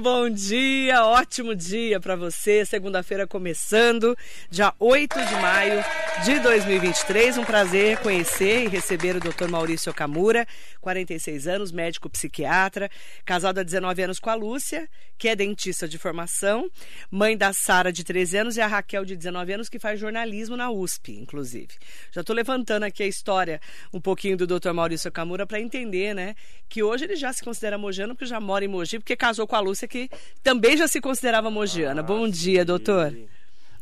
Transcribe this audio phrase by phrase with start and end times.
[0.00, 2.66] Bom dia, ótimo dia para você.
[2.66, 4.16] Segunda-feira começando,
[4.50, 5.84] dia 8 de maio
[6.24, 7.38] de 2023.
[7.38, 9.48] Um prazer conhecer e receber o Dr.
[9.48, 10.46] Maurício Okamura,
[10.80, 12.90] 46 anos, médico psiquiatra,
[13.24, 16.70] casado há 19 anos com a Lúcia, que é dentista de formação,
[17.10, 20.56] mãe da Sara de 13 anos e a Raquel de 19 anos, que faz jornalismo
[20.56, 21.74] na USP, inclusive.
[22.12, 23.60] Já estou levantando aqui a história
[23.92, 24.72] um pouquinho do Dr.
[24.72, 26.34] Maurício Okamura para entender, né,
[26.68, 29.56] que hoje ele já se considera mojano porque já mora em Mogi, porque casou com
[29.56, 30.08] a Lúcia, que
[30.42, 32.00] também já se considerava mogiana.
[32.00, 32.66] Ah, Bom dia, sim.
[32.66, 33.14] doutor.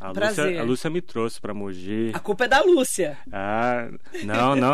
[0.05, 2.11] A Lúcia, a Lúcia, me trouxe para Mogi.
[2.13, 3.17] A culpa é da Lúcia.
[3.33, 3.89] Ah,
[4.23, 4.73] não, não.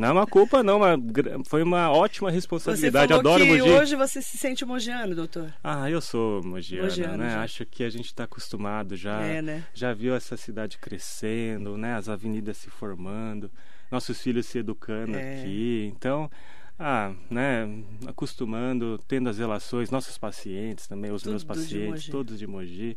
[0.00, 0.78] não é uma culpa, não.
[0.78, 0.96] Uma,
[1.44, 3.12] foi uma ótima responsabilidade.
[3.12, 3.70] Você falou Adoro que Mogi.
[3.70, 5.52] hoje você se sente mogiano, doutor.
[5.62, 7.32] Ah, eu sou mogiano, mogiano né?
[7.32, 7.42] Já.
[7.42, 9.20] Acho que a gente está acostumado já.
[9.20, 9.62] É, né?
[9.74, 11.94] Já viu essa cidade crescendo, né?
[11.94, 13.50] As avenidas se formando,
[13.90, 15.40] nossos filhos se educando é.
[15.40, 15.92] aqui.
[15.94, 16.30] Então,
[16.78, 17.66] ah, né,
[18.06, 22.96] acostumando, tendo as relações, nossos pacientes também, os Tudo meus pacientes, de todos de Mogi.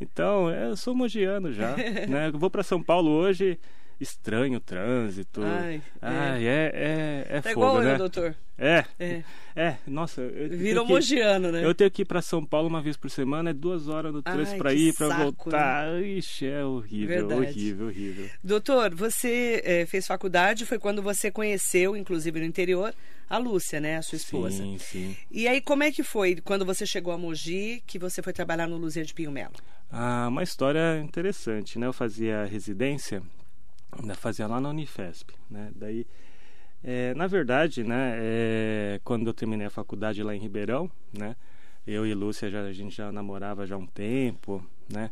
[0.00, 1.76] Então, eu sou mogiano já,
[2.08, 2.28] né?
[2.32, 3.58] Eu vou para São Paulo hoje,
[4.00, 5.42] estranho o trânsito.
[5.42, 7.94] Ai, Ai é, é, é, é tá fogo, igual né?
[7.94, 8.36] eu, doutor.
[8.60, 9.22] É, é,
[9.54, 10.26] é nossa.
[10.50, 11.64] Virou que, mogiano, né?
[11.64, 14.20] Eu tenho que ir para São Paulo uma vez por semana, é duas horas no
[14.20, 15.86] trânsito para ir, para voltar.
[15.92, 16.08] Né?
[16.08, 17.40] Ixi, é horrível, Verdade.
[17.40, 18.30] horrível, horrível.
[18.42, 22.92] Doutor, você é, fez faculdade, foi quando você conheceu, inclusive no interior,
[23.30, 24.56] a Lúcia, né, a sua esposa.
[24.56, 25.16] Sim, sim.
[25.30, 28.66] E aí, como é que foi quando você chegou a Mogi, que você foi trabalhar
[28.66, 29.54] no Luzia de Pinho Melo?
[29.90, 31.86] Ah, uma história interessante, né?
[31.86, 33.22] Eu fazia residência,
[33.92, 35.70] ainda fazia lá na Unifesp, né?
[35.74, 36.06] Daí,
[36.82, 41.36] é, na verdade, né, é, quando eu terminei a faculdade lá em Ribeirão, né?
[41.86, 45.10] Eu e Lúcia, já, a gente já namorava já há um tempo, né?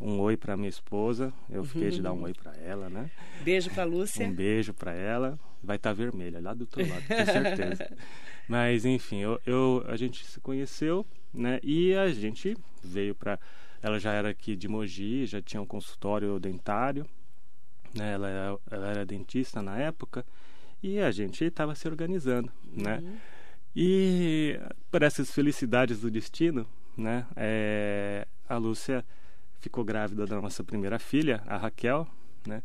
[0.00, 1.32] um oi para minha esposa.
[1.48, 3.10] Eu fiquei de dar um oi para ela, né?
[3.42, 4.26] Beijo para Lúcia.
[4.26, 5.38] Um beijo para ela.
[5.62, 7.96] Vai estar tá vermelha lá do outro lado, com certeza.
[8.46, 11.58] Mas enfim, eu, eu, a gente se conheceu, né?
[11.62, 13.38] E a gente veio para
[13.82, 17.06] ela já era aqui de Mogi, já tinha um consultório dentário,
[17.94, 18.12] né?
[18.12, 20.24] Ela, era, ela era dentista na época
[20.82, 22.98] e a gente estava se organizando, né?
[22.98, 23.16] Uhum.
[23.74, 24.60] E
[24.90, 26.66] por essas felicidades do destino,
[26.96, 27.26] né?
[27.36, 29.04] É, a Lúcia
[29.60, 32.06] ficou grávida da nossa primeira filha, a Raquel,
[32.46, 32.62] né?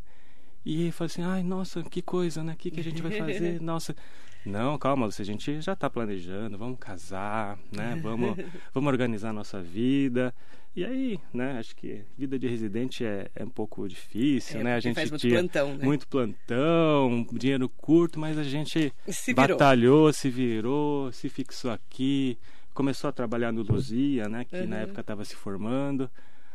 [0.64, 2.52] E falou assim, ai, nossa, que coisa, né?
[2.52, 3.60] O que, que a gente vai fazer?
[3.62, 3.96] Nossa,
[4.44, 7.98] não, calma, a gente já está planejando, vamos casar, né?
[8.02, 8.36] Vamos,
[8.72, 10.34] vamos organizar a nossa vida.
[10.74, 11.58] E aí, né?
[11.58, 14.74] Acho que vida de residente é, é um pouco difícil, é, né?
[14.74, 15.84] A gente faz muito tinha plantão, né?
[15.84, 22.38] muito plantão, dinheiro curto, mas a gente se batalhou, se virou, se fixou aqui,
[22.72, 24.44] começou a trabalhar no Luzia, né?
[24.44, 24.68] Que uhum.
[24.68, 26.08] na época estava se formando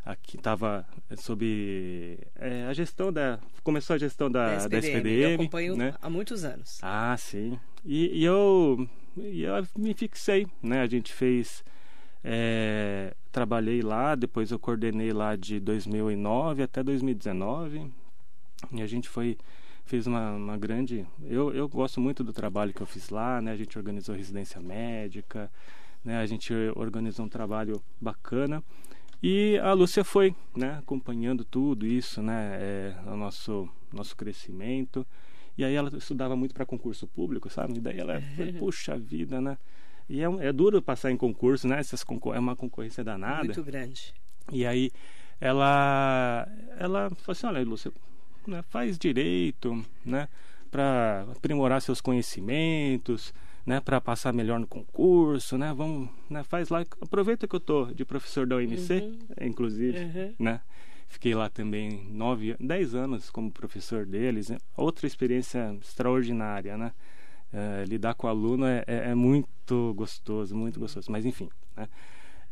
[0.06, 5.20] aqui estava sob é, a gestão da começou a gestão da, da SPDM, da SPDM
[5.20, 5.94] eu acompanho né?
[6.00, 11.12] há muitos anos ah sim e, e eu, e eu me fixei né a gente
[11.12, 11.64] fez
[12.28, 17.88] é, trabalhei lá depois eu coordenei lá de 2009 até 2019
[18.72, 19.38] e a gente foi
[19.84, 23.52] fez uma, uma grande eu, eu gosto muito do trabalho que eu fiz lá né
[23.52, 25.50] a gente organizou residência médica
[26.04, 28.62] né a gente organizou um trabalho bacana
[29.22, 35.06] e a Lúcia foi, né, acompanhando tudo isso, né, é, o nosso nosso crescimento.
[35.56, 37.78] E aí ela estudava muito para concurso público, sabe?
[37.78, 39.56] E daí ela foi, puxa vida, né?
[40.08, 41.78] E é, é duro passar em concurso, né?
[41.78, 43.44] Essas é uma concorrência danada.
[43.44, 44.14] Muito grande.
[44.52, 44.90] E aí
[45.40, 47.92] ela ela falou assim, olha, Lúcia,
[48.46, 50.28] né, faz direito, né?
[50.70, 53.32] Para aprimorar seus conhecimentos,
[53.64, 55.72] né, para passar melhor no concurso, né?
[55.74, 59.18] Vamos, né, faz lá, aproveita que eu tô de professor da UMC, uhum.
[59.40, 60.34] inclusive, uhum.
[60.38, 60.60] né?
[61.08, 64.58] Fiquei lá também nove, dez anos como professor deles, né?
[64.76, 66.92] outra experiência extraordinária, né?
[67.58, 71.10] É, lidar com aluno é, é, é, muito gostoso, muito gostoso.
[71.10, 71.88] Mas enfim, né?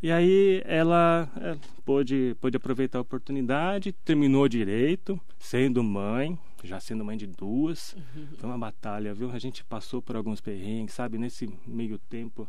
[0.02, 7.04] E aí ela é, pôde, pôde aproveitar a oportunidade, terminou direito, sendo mãe, já sendo
[7.04, 7.92] mãe de duas.
[7.92, 8.28] Uhum.
[8.38, 9.30] Foi uma batalha, viu?
[9.30, 11.18] A gente passou por alguns perrengues, sabe?
[11.18, 12.48] Nesse meio tempo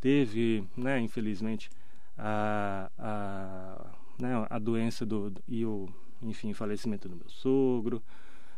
[0.00, 1.68] teve, né, infelizmente,
[2.16, 3.86] a, a,
[4.18, 5.86] né, a doença do, do, e o,
[6.22, 8.02] enfim, falecimento do meu sogro.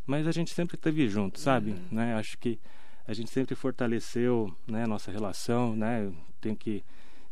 [0.06, 1.72] Mas a gente sempre esteve junto, sabe?
[1.72, 1.82] Uhum.
[1.90, 2.14] Né?
[2.14, 2.60] Acho que
[3.06, 6.04] a gente sempre fortaleceu né, nossa relação, né?
[6.04, 6.82] Eu tenho que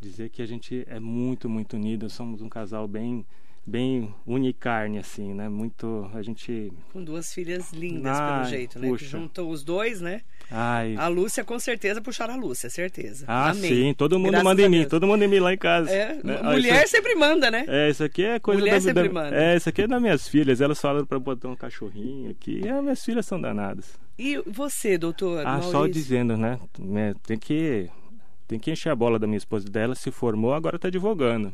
[0.00, 2.08] dizer que a gente é muito, muito unido.
[2.08, 3.25] Somos um casal bem
[3.67, 5.49] bem unicarne assim, né?
[5.49, 8.96] Muito a gente com duas filhas lindas Ai, pelo jeito, né?
[8.96, 10.22] Que juntou os dois, né?
[10.50, 10.96] Ai.
[10.96, 13.25] A Lúcia com certeza puxaram a Lúcia, certeza.
[13.28, 15.90] Ah, sim, todo mundo Graças manda em mim, todo mundo em mim lá em casa.
[15.90, 16.43] É, né?
[16.43, 17.64] Mulher isso, sempre manda, né?
[17.69, 19.37] É, isso aqui é coisa Mulher da, sempre da, manda.
[19.37, 22.62] É, isso aqui é das minhas filhas, elas falaram para botar um cachorrinho aqui.
[22.64, 23.99] E as minhas filhas são danadas.
[24.22, 25.40] E você, doutor?
[25.46, 25.72] Ah, Maurício?
[25.72, 26.61] só dizendo, né?
[27.26, 27.88] Tem que
[28.46, 31.50] tem que encher a bola da minha esposa dela, se formou, agora está advogando.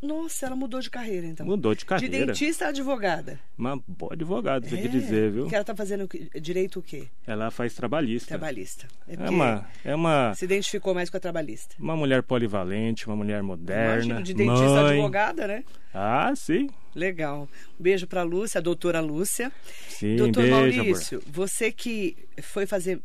[0.00, 1.44] Nossa, ela mudou de carreira, então.
[1.44, 2.18] Mudou de carreira.
[2.18, 3.38] De dentista a advogada.
[3.56, 4.82] Uma boa advogada, você é.
[4.82, 5.48] quer dizer, viu?
[5.48, 6.08] Que ela está fazendo
[6.40, 7.08] direito o quê?
[7.26, 8.28] Ela faz trabalhista.
[8.28, 8.86] Trabalhista.
[9.08, 10.34] É, é, uma, é uma...
[10.34, 11.74] Se identificou mais com a trabalhista.
[11.78, 14.04] Uma mulher polivalente, uma mulher moderna.
[14.04, 14.76] Imagina, de dentista mãe.
[14.76, 15.64] a advogada, né?
[15.92, 16.68] Ah, sim.
[16.94, 17.48] Legal.
[17.78, 19.50] Um beijo para a Lúcia, a doutora Lúcia.
[19.88, 21.32] Sim, Doutor beijo, Maurício, amor.
[21.32, 23.00] você que foi fazer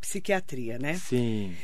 [0.00, 0.94] psiquiatria, né?
[0.94, 1.54] Sim.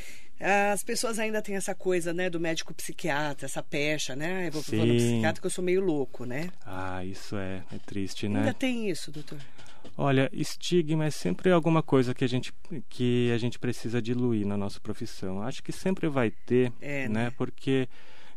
[0.42, 4.48] As pessoas ainda têm essa coisa, né, do médico psiquiatra, essa pecha, né?
[4.48, 4.76] Eu vou Sim.
[4.76, 6.50] vou no psiquiatra que eu sou meio louco, né?
[6.66, 8.40] Ah, isso é, é triste, né?
[8.40, 9.38] Ainda tem isso, doutor?
[9.96, 12.52] Olha, estigma é sempre alguma coisa que a gente,
[12.88, 15.42] que a gente precisa diluir na nossa profissão.
[15.42, 17.24] Acho que sempre vai ter, É, né?
[17.24, 17.32] né?
[17.36, 17.88] Porque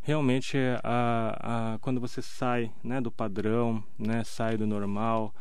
[0.02, 5.34] realmente a, a, quando você sai né, do padrão, né, sai do normal,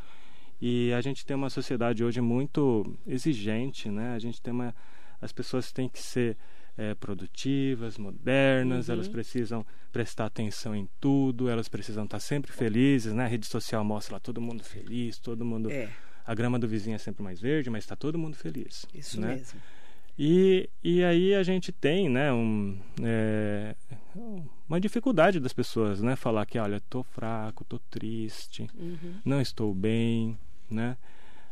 [0.60, 4.16] e a gente tem uma sociedade hoje muito exigente, né?
[4.16, 4.74] A gente tem uma,
[5.22, 6.38] as pessoas têm que ser
[6.78, 8.96] é, produtivas, modernas, Uhum.
[8.96, 13.24] elas precisam prestar atenção em tudo, elas precisam estar sempre felizes, né?
[13.26, 15.90] A rede social mostra lá todo mundo feliz, todo mundo É,
[16.26, 18.86] a grama do vizinho é sempre mais verde, mas está todo mundo feliz.
[18.94, 19.36] isso né?
[19.36, 19.60] mesmo.
[20.18, 23.76] E, e aí a gente tem, né, um, é,
[24.68, 29.16] uma dificuldade das pessoas, né, falar que, olha, tô fraco, tô triste, Uhum.
[29.26, 30.38] não estou bem,
[30.70, 30.98] né?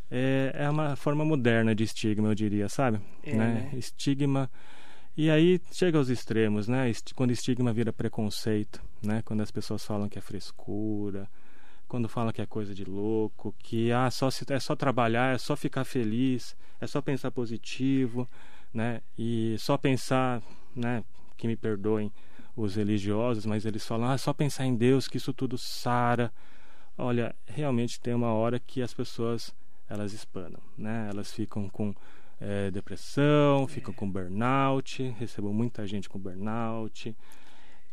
[0.10, 3.02] É, é uma forma moderna de estigma, eu diria, sabe?
[3.24, 3.70] É, né?
[3.74, 4.50] Estigma.
[5.16, 6.92] E aí chega aos extremos, né?
[7.14, 9.22] Quando estigma vira preconceito, né?
[9.24, 11.30] Quando as pessoas falam que é frescura,
[11.88, 15.38] quando falam que é coisa de louco, que ah, só se, é só trabalhar, é
[15.38, 18.28] só ficar feliz, é só pensar positivo,
[18.74, 19.02] né?
[19.16, 20.42] E só pensar,
[20.76, 21.04] né?
[21.38, 22.12] Que me perdoem
[22.56, 26.34] os religiosos, mas eles falam, ah, só pensar em Deus que isso tudo sara.
[26.98, 29.54] Olha, realmente tem uma hora que as pessoas
[29.88, 31.08] elas espanam, né?
[31.12, 31.94] Elas ficam com
[32.46, 37.16] eh, depressão, ficam com burnout, recebo muita gente com burnout.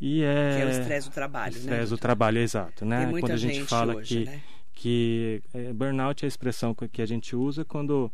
[0.01, 1.61] E é Que é o estresse do trabalho, né?
[1.61, 3.13] estresse do trabalho, exato, né?
[3.21, 4.43] Quando a gente, gente fala hoje, que né?
[4.75, 8.11] que eh, burnout é a expressão que a gente usa quando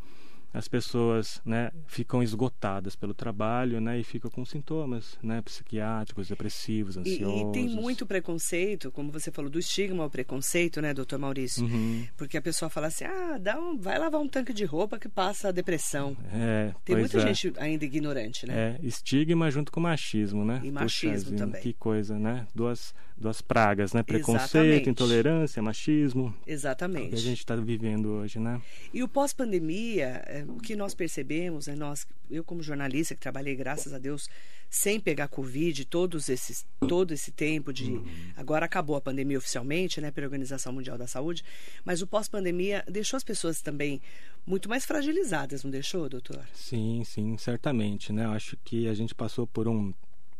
[0.56, 6.96] as pessoas né, ficam esgotadas pelo trabalho né, e ficam com sintomas né, psiquiátricos, depressivos,
[6.96, 7.40] E, ansiosos.
[7.40, 11.62] e tem muito preconceito, como você falou, do estigma ao preconceito, né, doutor Maurício?
[11.62, 12.06] Uhum.
[12.16, 15.10] Porque a pessoa fala assim, ah, dá um, vai lavar um tanque de roupa que
[15.10, 16.16] passa a depressão.
[16.32, 17.26] É, Tem muita é.
[17.26, 18.78] gente ainda ignorante, né?
[18.80, 20.62] É, estigma junto com machismo, né?
[20.64, 21.60] E Puxa machismo vida, também.
[21.60, 22.46] Que coisa, né?
[22.54, 24.02] Duas, duas pragas, né?
[24.02, 24.90] Preconceito, Exatamente.
[24.90, 26.34] intolerância, machismo.
[26.44, 27.16] Que a Exatamente.
[27.16, 28.60] gente está vivendo hoje, né?
[28.92, 33.56] E o pós-pandemia, é, o que nós percebemos, né, nós, eu como jornalista que trabalhei,
[33.56, 34.28] graças a Deus,
[34.68, 37.92] sem pegar Covid, todos esses, todo esse tempo de...
[37.92, 38.04] Uhum.
[38.36, 41.42] Agora acabou a pandemia oficialmente, né, pela Organização Mundial da Saúde,
[41.84, 44.00] mas o pós-pandemia deixou as pessoas também
[44.46, 46.46] muito mais fragilizadas, não deixou, doutor?
[46.54, 48.26] Sim, sim, certamente, né?
[48.26, 49.92] Eu acho que a gente passou por um,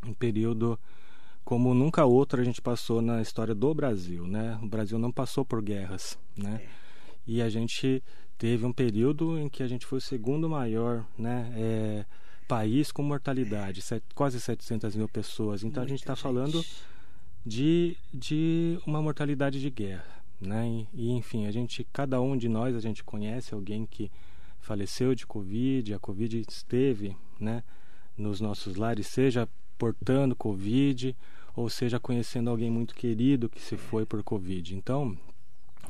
[0.05, 0.79] um período
[1.47, 4.59] como nunca outro a gente passou na história do Brasil, né?
[4.61, 6.61] O Brasil não passou por guerras, né?
[7.25, 8.03] E a gente
[8.37, 11.53] teve um período em que a gente foi o segundo maior, né?
[11.57, 12.05] é,
[12.49, 15.63] país com mortalidade, set- quase 700 mil pessoas.
[15.63, 16.65] Então a gente Muita está falando
[17.47, 20.05] de, de uma mortalidade de guerra,
[20.41, 20.67] né?
[20.69, 24.11] E, e, enfim, a gente, cada um de nós, a gente conhece alguém que
[24.59, 27.63] faleceu de Covid, a Covid esteve, né?
[28.19, 29.49] Nos nossos lares, seja
[29.79, 31.15] portando Covid
[31.57, 34.77] ou seja conhecendo alguém muito querido que se foi por Covid.
[34.77, 35.17] Então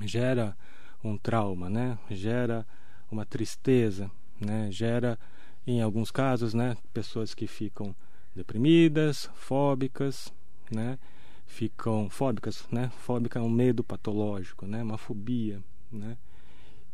[0.02, 0.56] gera
[1.02, 1.99] um trauma, né?
[2.08, 2.64] Gera
[3.11, 4.08] uma tristeza,
[4.40, 4.68] né?
[4.70, 5.18] Gera,
[5.66, 6.76] em alguns casos, né?
[6.94, 7.94] Pessoas que ficam
[8.35, 10.32] deprimidas, fóbicas,
[10.70, 10.99] né?
[11.46, 12.90] Ficam fóbicas, né?
[12.99, 14.82] Fóbica é um medo patológico, né?
[14.82, 16.16] Uma fobia, né?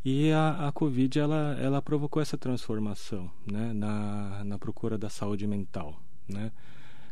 [0.05, 3.73] E a, a Covid ela, ela provocou essa transformação, né?
[3.75, 6.51] Na, na procura da saúde mental, né?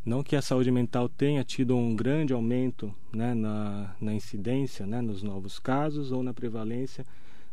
[0.05, 5.01] Não que a saúde mental tenha tido um grande aumento né, na, na incidência, né,
[5.01, 7.05] nos novos casos ou na prevalência,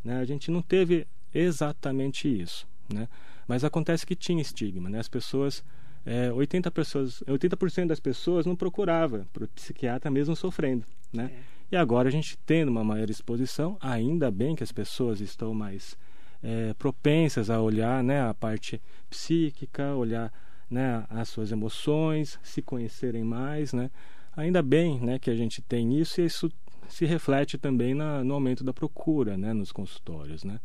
[0.04, 2.68] né, a gente não teve exatamente isso.
[2.92, 3.08] Né?
[3.48, 4.90] Mas acontece que tinha estigma.
[4.90, 5.00] Né?
[5.00, 5.64] As pessoas,
[6.06, 10.86] é, 80%, pessoas, 80 das pessoas não procurava para o psiquiatra mesmo sofrendo.
[11.12, 11.32] Né?
[11.34, 11.58] É.
[11.70, 15.98] E agora a gente tendo uma maior exposição, ainda bem que as pessoas estão mais
[16.42, 20.32] é, propensas a olhar né, a parte psíquica, olhar
[20.70, 23.90] né, as suas emoções, se conhecerem mais, né?
[24.36, 26.52] Ainda bem, né, que a gente tem isso e isso
[26.88, 30.60] se reflete também na, no aumento da procura, né, nos consultórios, né?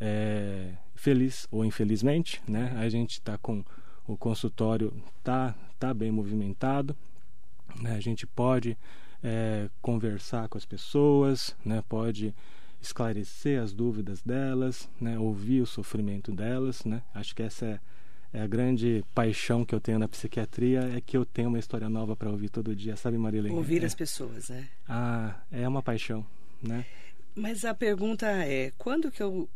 [0.00, 3.64] É, feliz ou infelizmente, né, a gente está com
[4.06, 4.92] o consultório
[5.24, 6.96] tá tá bem movimentado,
[7.80, 7.94] né?
[7.94, 8.76] A gente pode
[9.22, 11.82] é, conversar com as pessoas, né?
[11.88, 12.34] Pode
[12.80, 15.18] esclarecer as dúvidas delas, né?
[15.18, 17.02] Ouvir o sofrimento delas, né?
[17.14, 17.80] Acho que essa é
[18.32, 21.88] é a grande paixão que eu tenho na psiquiatria é que eu tenho uma história
[21.88, 23.54] nova para ouvir todo dia, sabe, Marilene?
[23.54, 24.68] Ouvir é, as pessoas, né?
[24.88, 26.24] Ah, é uma paixão,
[26.62, 26.84] né?
[27.34, 29.48] Mas a pergunta é, quando que eu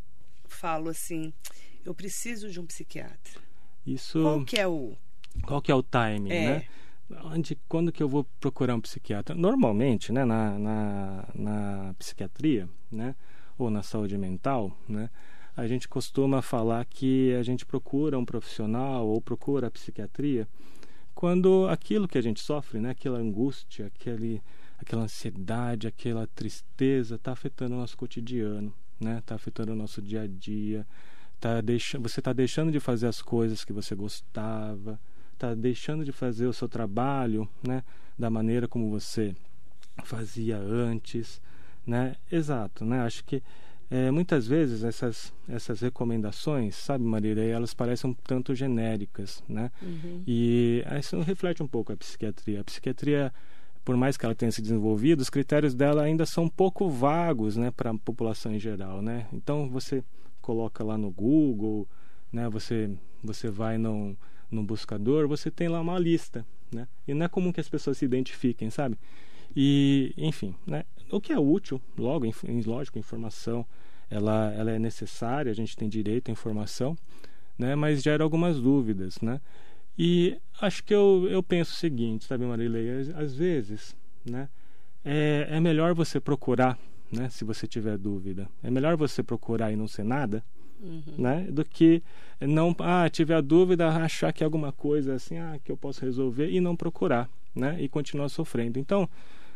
[0.47, 1.33] falo assim,
[1.85, 3.41] eu preciso de um psiquiatra?
[3.87, 4.23] Isso.
[4.23, 4.97] Qual que é o
[5.45, 6.47] Qual que é o timing, É.
[6.47, 6.65] né?
[7.25, 9.35] Onde, quando que eu vou procurar um psiquiatra?
[9.35, 13.15] Normalmente, né, na, na, na psiquiatria, né,
[13.59, 15.11] ou na saúde mental, né,
[15.57, 20.49] a gente costuma falar que a gente procura um profissional ou procura a psiquiatria
[21.15, 24.43] quando aquilo que a gente sofre, né, aquela angústia, aquele,
[24.79, 30.23] aquela ansiedade, aquela tristeza está afetando o nosso cotidiano, né, está afetando o nosso dia
[30.23, 30.87] a dia,
[31.39, 34.99] tá deixa, você está deixando de fazer as coisas que você gostava,
[35.35, 37.85] está deixando de fazer o seu trabalho, né,
[38.19, 39.35] da maneira como você
[40.05, 41.41] fazia antes,
[41.87, 42.17] né?
[42.31, 43.01] Exato, né?
[43.01, 43.43] Acho que
[43.93, 49.71] é, muitas vezes essas essas recomendações, sabe, Marília, elas parecem um tanto genéricas, né?
[49.83, 50.23] Uhum.
[50.27, 52.63] E isso reflete um pouco a psiquiatria.
[52.63, 53.31] A psiquiatria,
[53.85, 57.55] por mais que ela tenha se desenvolvido, os critérios dela ainda são um pouco vagos,
[57.59, 59.27] né, para a população em geral, né?
[59.31, 60.03] Então você
[60.41, 61.87] coloca lá no Google,
[62.33, 62.49] né?
[62.49, 62.91] Você
[63.23, 64.17] você vai no,
[64.51, 66.89] no buscador, você tem lá uma lista, né?
[67.07, 68.97] E não é comum que as pessoas se identifiquem, sabe?
[69.55, 70.85] E, enfim, né?
[71.11, 72.25] O que é útil, logo,
[72.65, 73.67] lógico, informação,
[74.13, 76.97] ela, ela é necessária, a gente tem direito à informação,
[77.59, 77.75] né?
[77.75, 79.41] Mas gera algumas dúvidas, né?
[79.99, 82.91] E acho que eu, eu penso o seguinte, sabe, Marilei?
[83.01, 84.49] Às, às vezes, né?
[85.05, 86.79] É, é melhor você procurar,
[87.11, 87.29] né?
[87.29, 88.49] Se você tiver dúvida.
[88.63, 90.45] É melhor você procurar e não ser nada,
[90.81, 91.15] Uhum.
[91.17, 91.47] né?
[91.49, 92.03] Do que
[92.41, 96.05] não, ah, tiver a dúvida, achar que é alguma coisa assim, ah, que eu posso
[96.05, 97.77] resolver e não procurar, né?
[97.81, 98.81] E continuar sofrendo.
[98.81, 99.09] Então,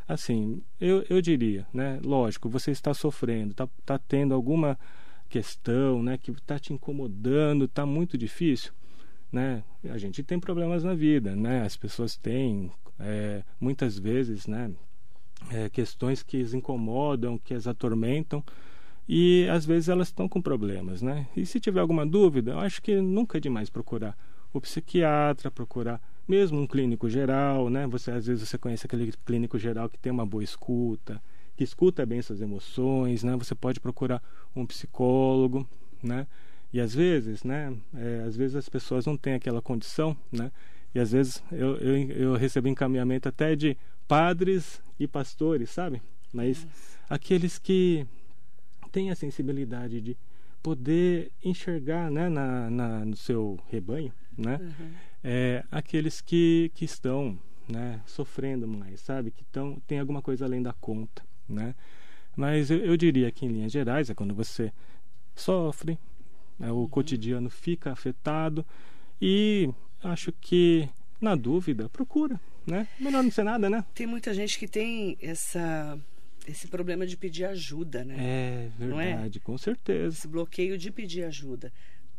[0.06, 1.98] assim, eu, eu diria, né?
[2.04, 4.78] Lógico, você está sofrendo, está tá tendo alguma
[5.28, 6.16] questão, né?
[6.16, 8.72] Que está te incomodando, está muito difícil,
[9.32, 9.64] né?
[9.84, 11.62] A gente tem problemas na vida, né?
[11.62, 14.70] As pessoas têm, é, muitas vezes, né?
[15.50, 18.42] É, questões que as incomodam, que as atormentam
[19.08, 21.28] e às vezes elas estão com problemas, né?
[21.36, 24.16] E se tiver alguma dúvida, eu acho que nunca é demais procurar
[24.52, 27.86] o psiquiatra, procurar mesmo um clínico geral, né?
[27.86, 31.22] Você às vezes você conhece aquele clínico geral que tem uma boa escuta,
[31.56, 33.36] que escuta bem suas emoções, né?
[33.36, 34.22] Você pode procurar
[34.54, 35.68] um psicólogo,
[36.02, 36.26] né?
[36.72, 37.74] E às vezes, né?
[37.94, 40.50] É, às vezes as pessoas não têm aquela condição, né?
[40.94, 43.76] E às vezes eu, eu, eu recebo encaminhamento até de
[44.08, 46.02] padres e pastores, sabe?
[46.32, 46.66] Mas
[47.08, 48.06] aqueles que
[48.90, 50.16] têm a sensibilidade de
[50.62, 54.90] poder enxergar né, na, na, no seu rebanho né, Uhum.
[55.28, 57.36] É, aqueles que, que estão
[57.68, 59.32] né, sofrendo mais, sabe?
[59.32, 61.74] Que tão, tem alguma coisa além da conta, né?
[62.36, 64.72] Mas eu, eu diria que em linhas gerais é quando você
[65.34, 65.98] sofre,
[66.56, 68.64] né, o cotidiano fica afetado
[69.20, 69.68] e
[70.00, 70.88] acho que
[71.20, 72.86] na dúvida procura, né?
[73.00, 73.84] Melhor não ser nada, né?
[73.96, 75.98] Tem muita gente que tem essa,
[76.46, 78.14] esse problema de pedir ajuda, né?
[78.16, 79.06] É Não é?
[79.14, 80.16] verdade, com certeza.
[80.18, 81.72] Esse bloqueio de pedir ajuda.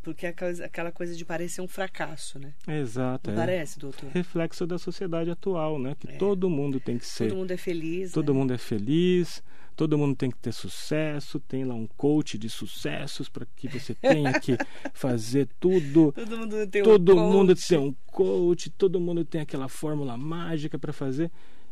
[0.07, 0.29] Porque é
[0.63, 2.53] aquela, coisa de parecer um fracasso, né?
[2.65, 3.29] Exato.
[3.29, 3.35] É.
[3.35, 4.09] parece, doutor?
[4.13, 5.97] Reflexo da sociedade atual, né?
[5.99, 6.15] Que É.
[6.15, 7.27] todo mundo tem que ser.
[7.27, 8.13] Todo mundo é feliz.
[8.13, 8.39] Todo né?
[8.39, 9.43] mundo é feliz,
[9.75, 13.93] todo mundo tem que ter sucesso, tem lá um coach de sucessos para que você
[13.93, 14.55] tenha que
[14.93, 16.13] fazer tudo.
[16.13, 17.25] Todo mundo tem um todo coach.
[17.33, 21.29] mundo tem um coach, todo mundo tem aquela fórmula mágica para fazer.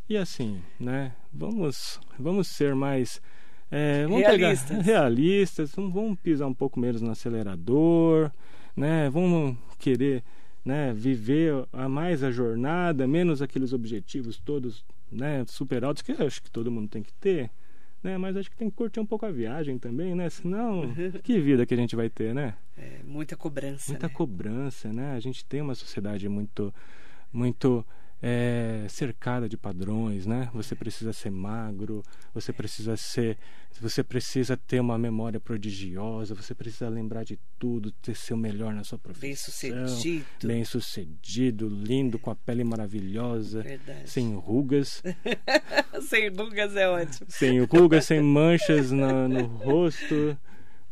[0.09, 1.13] E assim, né?
[1.31, 3.21] Vamos, vamos ser mais
[3.71, 4.69] é, vamos Realistas.
[4.69, 8.31] pegar realistas, vamos, pisar um pouco menos no acelerador,
[8.75, 9.09] né?
[9.09, 10.23] Vamos querer,
[10.63, 16.25] né, viver a mais a jornada, menos aqueles objetivos todos, né, super altos que eu
[16.25, 17.49] acho que todo mundo tem que ter,
[18.03, 18.17] né?
[18.17, 20.29] Mas acho que tem que curtir um pouco a viagem também, né?
[20.29, 20.93] Senão,
[21.23, 22.53] que vida que a gente vai ter, né?
[22.77, 23.91] É, muita cobrança.
[23.91, 24.13] muita né?
[24.13, 25.13] cobrança, né?
[25.15, 26.73] A gente tem uma sociedade muito,
[27.31, 27.85] muito
[28.27, 30.49] é, cercada de padrões, né?
[30.51, 32.01] Você precisa ser magro,
[32.33, 33.37] você precisa ser,
[33.79, 38.73] você precisa ter uma memória prodigiosa, você precisa lembrar de tudo, ter ser o melhor
[38.73, 40.25] na sua profissão, Bem sucedido.
[40.43, 44.09] bem sucedido, lindo, com a pele maravilhosa, Verdade.
[44.09, 45.03] sem rugas,
[46.01, 47.27] Sem rugas é ótimo.
[47.29, 50.35] sem rugas, sem manchas na- no rosto.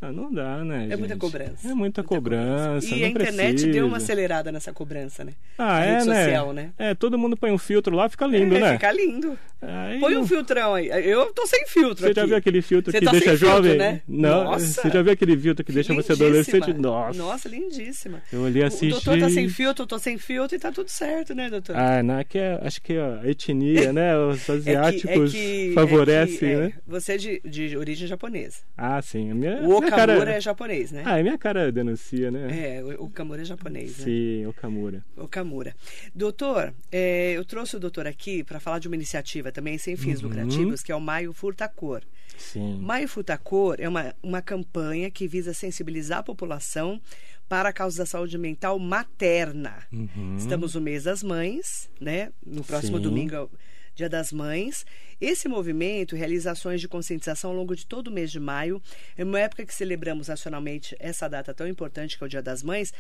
[0.04, 0.88] Ah, não dá, né?
[0.90, 1.22] É muita gente?
[1.22, 1.70] cobrança.
[1.70, 2.88] É muita, cobrança.
[2.88, 3.72] E não a internet precisa.
[3.72, 5.32] deu uma acelerada nessa cobrança, né?
[5.58, 6.24] Ah, a é, rede né?
[6.24, 6.72] social, né?
[6.78, 8.74] É, todo mundo põe um filtro lá, fica lindo, é, né?
[8.74, 9.40] Fica lindo.
[9.66, 10.88] Aí, Põe um filtrão aí.
[10.88, 12.16] Eu tô sem filtro Você aqui.
[12.20, 13.72] já viu aquele filtro você que tá deixa jovem?
[13.72, 14.02] Filtro, né?
[14.08, 14.44] Não.
[14.44, 14.82] Nossa.
[14.82, 16.16] Você já viu aquele filtro que deixa lindíssima.
[16.16, 16.74] você adolescente?
[16.74, 17.18] Nossa.
[17.18, 18.22] Nossa, lindíssima.
[18.32, 20.90] Eu olhei assim, O doutor tá sem filtro, eu tô sem filtro e tá tudo
[20.90, 21.76] certo, né, doutor?
[21.76, 24.18] Ah, não, é que é, acho que a etnia, né?
[24.18, 26.74] Os asiáticos é que, é favorecem, que, né?
[26.86, 28.58] Você é de, de origem japonesa.
[28.78, 29.32] Ah, sim.
[29.32, 30.32] A minha, O minha Okamura cara...
[30.32, 31.04] é japonês, né?
[31.06, 32.78] Ah, a minha cara denuncia, né?
[32.78, 34.06] É, o Okamura é japonês, né?
[34.06, 35.04] Sim, Okamura.
[35.16, 35.76] Okamura.
[36.14, 40.22] Doutor, é, eu trouxe o doutor aqui para falar de uma iniciativa também sem fins
[40.22, 40.28] Uhum.
[40.28, 42.04] lucrativos, que é o Maio Furta Cor.
[42.38, 42.80] Sim.
[42.82, 47.00] Maio Furta Cor é uma, uma campanha que visa sensibilizar a população
[47.48, 49.84] para a causa da saúde mental materna.
[49.92, 50.36] Uhum.
[50.38, 52.32] Estamos no mês das mães, né?
[52.46, 53.04] No próximo Sim.
[53.04, 53.50] domingo é o
[53.96, 54.86] Dia das Mães.
[55.22, 58.82] Esse movimento realiza ações de conscientização ao longo de todo o mês de maio.
[59.16, 62.64] É uma época que celebramos nacionalmente essa data tão importante que é o Dia das
[62.64, 62.92] Mães.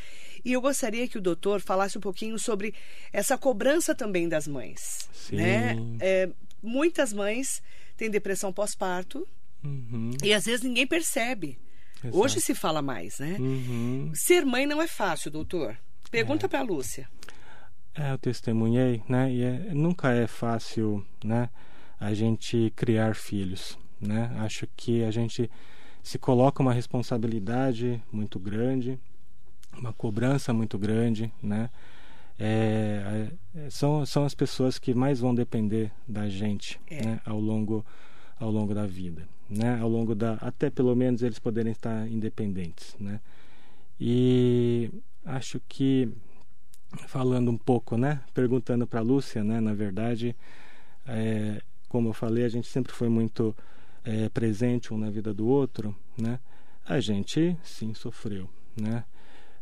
[0.45, 2.75] E eu gostaria que o doutor falasse um pouquinho sobre
[3.11, 5.09] essa cobrança também das mães.
[5.13, 5.37] Sim.
[5.37, 5.75] Né?
[5.99, 6.29] É,
[6.63, 7.61] muitas mães
[7.97, 9.27] têm depressão pós-parto
[9.63, 10.11] Uhum.
[10.23, 11.59] e às vezes ninguém percebe.
[12.03, 12.17] Exato.
[12.17, 13.37] Hoje se fala mais, né?
[13.39, 14.11] Uhum.
[14.15, 15.77] Ser mãe não é fácil, doutor.
[16.09, 17.07] Pergunta para a Lúcia.
[17.95, 19.31] É, eu testemunhei, né?
[19.31, 21.49] E é- nunca é fácil, né?
[21.99, 24.31] A gente criar filhos, né?
[24.39, 25.49] Acho que a gente
[26.01, 28.99] se coloca uma responsabilidade muito grande,
[29.77, 31.69] uma cobrança muito grande, né?
[32.39, 37.05] É, é, são, são as pessoas que mais vão depender da gente, É.
[37.05, 37.21] né?
[37.25, 37.85] Ao longo
[38.39, 39.79] ao longo da vida, né?
[39.79, 43.19] Ao longo da até pelo menos eles poderem estar independentes, né?
[43.99, 44.89] E
[45.23, 46.09] acho que
[47.07, 48.21] falando um pouco, né?
[48.33, 49.61] Perguntando para Lúcia, né?
[49.61, 50.35] Na verdade,
[51.05, 53.55] é, como eu falei, a gente sempre foi muito
[54.03, 56.39] é, presente um na vida do outro, né?
[56.85, 59.05] A gente sim sofreu, né?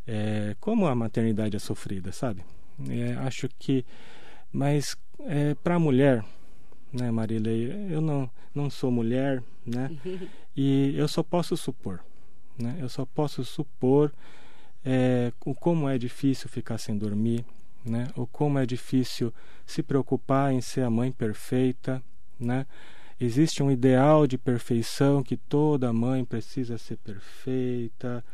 [0.08, 2.44] É, como a maternidade é sofrida, sabe?
[2.90, 3.86] É, acho que,
[4.52, 6.24] mas é, para a mulher,
[6.92, 7.88] né, Marilei?
[7.90, 9.90] Eu não não sou mulher, né?
[10.54, 12.02] E eu só posso supor,
[12.60, 12.76] né?
[12.82, 14.12] Eu só posso supor
[14.84, 17.46] é, o como é difícil ficar sem dormir,
[17.86, 18.10] né?
[18.18, 19.34] O como é difícil
[19.66, 22.03] se preocupar em ser a mãe perfeita,
[22.38, 22.66] né?
[23.18, 28.25] Existe um ideal de perfeição que toda mãe precisa ser perfeita,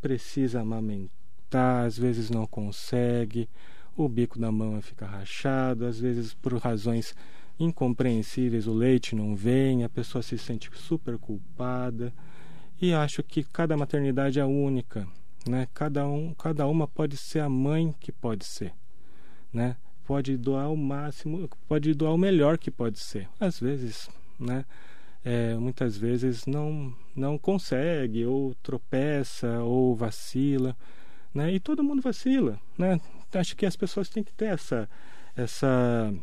[0.00, 3.50] precisa amamentar, às vezes não consegue,
[3.96, 7.14] o bico da mão fica rachado, às vezes por razões
[7.58, 12.12] incompreensíveis o leite não vem, a pessoa se sente super culpada.
[12.80, 15.08] E acho que cada maternidade é única,
[15.48, 15.66] né?
[15.72, 18.74] Cada um, cada uma pode ser a mãe que pode ser,
[19.50, 19.76] né?
[20.04, 23.28] Pode doar o máximo, pode doar o melhor que pode ser.
[23.40, 24.64] Às vezes, né?
[25.24, 30.76] É, muitas vezes não não consegue ou tropeça ou vacila,
[31.34, 31.52] né?
[31.52, 33.00] E todo mundo vacila, né?
[33.34, 34.88] Acho que as pessoas têm que ter essa
[35.36, 36.14] essa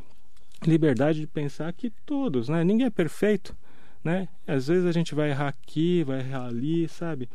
[0.65, 2.63] liberdade de pensar que todos, né?
[2.63, 3.55] Ninguém é perfeito,
[4.03, 4.27] né?
[4.47, 7.29] Às vezes a gente vai errar aqui, vai errar ali, sabe?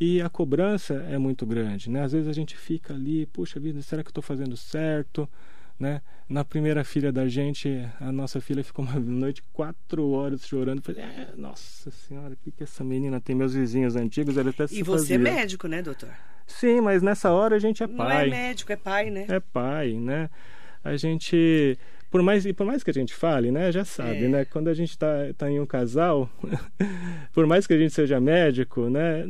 [0.00, 2.02] E a cobrança é muito grande, né?
[2.02, 5.28] Às vezes a gente fica ali, puxa vida, será que eu estou fazendo certo?
[5.78, 6.02] Né?
[6.28, 7.68] Na primeira filha da gente,
[8.00, 10.82] a nossa filha ficou uma noite quatro horas chorando.
[10.82, 13.36] Falei, é, nossa senhora, o que, que essa menina tem?
[13.36, 15.18] Meus vizinhos antigos, ela até se E você é fazia.
[15.18, 16.10] médico, né, doutor?
[16.46, 18.26] Sim, mas nessa hora a gente é Não pai.
[18.26, 19.26] é médico, é pai, né?
[19.28, 20.28] É pai, né?
[20.82, 21.78] A gente,
[22.10, 24.28] por mais e por mais que a gente fale, né, já sabe, É.
[24.28, 24.44] né?
[24.46, 26.28] Quando a gente tá, tá em um casal,
[27.34, 29.24] por mais que a gente seja médico, né,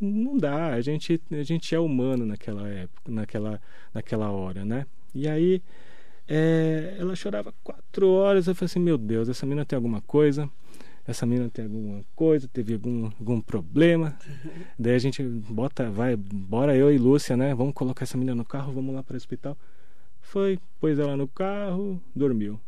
[0.00, 0.68] não dá.
[0.72, 3.60] A gente a gente é humano naquela época, naquela
[3.92, 4.86] naquela hora, né?
[5.14, 5.62] E aí
[6.28, 8.46] é, ela chorava quatro horas.
[8.46, 10.48] Eu falei assim, meu Deus, essa menina tem alguma coisa.
[11.06, 14.16] Essa menina tem alguma coisa, teve algum, algum problema.
[14.78, 17.52] Daí a gente bota, vai, bora eu e Lúcia, né?
[17.52, 19.58] Vamos colocar essa menina no carro, vamos lá para o hospital.
[20.20, 22.60] Foi, pôs ela no carro, dormiu.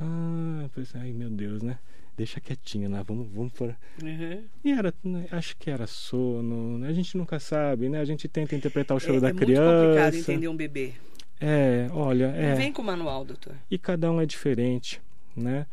[0.00, 1.78] Ah, eu falei assim, ai meu Deus, né?
[2.16, 3.68] Deixa quietinha lá, vamos, vamos por.
[4.02, 4.44] Uhum.
[4.64, 6.88] E era, né, acho que era sono, né?
[6.88, 8.00] a gente nunca sabe, né?
[8.00, 10.32] A gente tenta interpretar o choro é, da é muito complicado criança.
[10.32, 10.94] entender um bebê.
[11.42, 12.54] É, olha, é.
[12.54, 13.54] Vem com o manual, doutor.
[13.68, 15.02] E cada um é diferente,
[15.36, 15.66] né?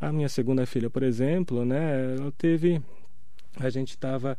[0.00, 2.16] A minha segunda filha, por exemplo, né?
[2.16, 2.82] Ela teve,
[3.60, 4.36] a gente tava,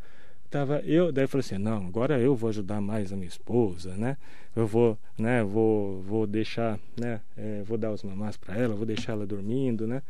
[0.50, 3.96] tava eu, daí eu falei assim, não, agora eu vou ajudar mais a minha esposa,
[3.96, 4.18] né?
[4.54, 5.42] Eu vou, né?
[5.42, 7.22] Vou, vou deixar, né?
[7.38, 10.04] é, vou dar os mamás para ela, vou deixar ela dormindo, né?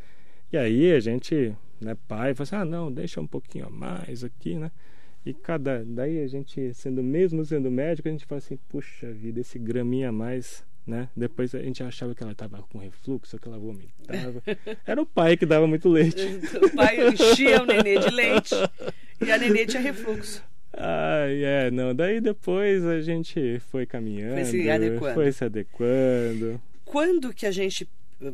[0.51, 1.95] E aí a gente, né?
[2.07, 4.71] Pai, fala assim, ah, não, deixa um pouquinho a mais aqui, né?
[5.25, 9.39] E cada, daí a gente, sendo mesmo sendo médico, a gente fala assim, puxa vida,
[9.39, 11.07] esse graminha a mais, né?
[11.15, 14.43] Depois a gente achava que ela estava com refluxo, que ela vomitava.
[14.85, 16.17] Era o pai que dava muito leite.
[16.61, 18.55] O pai enchia o nenê de leite
[19.25, 20.43] e a nenê tinha refluxo.
[20.73, 21.93] Ai, é, não.
[21.95, 25.13] Daí depois a gente foi caminhando, Foi se adequando.
[25.13, 26.61] foi se adequando.
[26.83, 27.87] Quando que a gente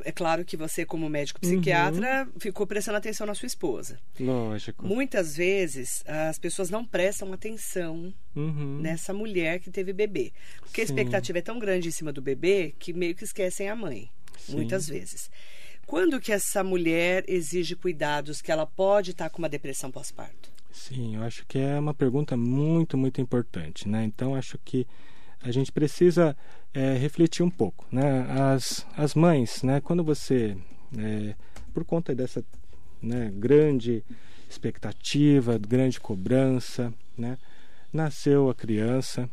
[0.03, 2.39] é claro que você, como médico psiquiatra, uhum.
[2.39, 3.99] ficou prestando atenção na sua esposa.
[4.19, 4.85] Lógico.
[4.85, 8.79] Muitas vezes as pessoas não prestam atenção uhum.
[8.81, 10.31] nessa mulher que teve bebê.
[10.59, 10.81] Porque Sim.
[10.81, 14.09] a expectativa é tão grande em cima do bebê que meio que esquecem a mãe.
[14.37, 14.55] Sim.
[14.55, 15.29] Muitas vezes.
[15.85, 20.51] Quando que essa mulher exige cuidados que ela pode estar com uma depressão pós-parto?
[20.71, 24.03] Sim, eu acho que é uma pergunta muito, muito importante, né?
[24.03, 24.87] Então, acho que
[25.41, 26.37] a gente precisa
[26.73, 28.25] é, refletir um pouco, né?
[28.29, 29.81] As, as mães, né?
[29.81, 30.57] Quando você,
[30.97, 31.35] é,
[31.73, 32.43] por conta dessa
[33.01, 34.03] né, grande
[34.49, 37.37] expectativa, grande cobrança, né?
[37.91, 39.29] Nasceu a criança,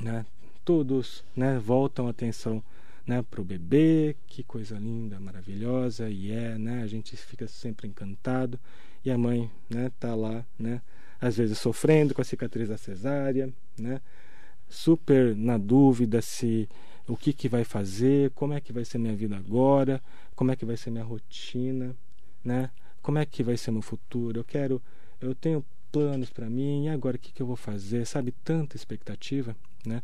[0.00, 0.24] né?
[0.64, 1.58] Todos, né?
[1.58, 2.62] Voltam a atenção
[3.06, 7.86] né, para o bebê, que coisa linda, maravilhosa, e é, né, a gente fica sempre
[7.86, 8.58] encantado,
[9.04, 10.82] e a mãe, né, tá lá, né,
[11.20, 14.00] às vezes sofrendo com a cicatriz da cesárea, né,
[14.68, 16.68] super na dúvida se
[17.08, 20.02] o que, que vai fazer, como é que vai ser minha vida agora,
[20.34, 21.94] como é que vai ser minha rotina,
[22.44, 22.70] né?
[23.00, 24.40] Como é que vai ser meu futuro?
[24.40, 24.82] Eu quero,
[25.20, 28.04] eu tenho planos para mim, e agora o que, que eu vou fazer?
[28.06, 30.02] Sabe, tanta expectativa, né?